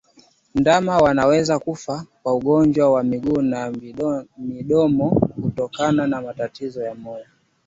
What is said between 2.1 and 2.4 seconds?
kwa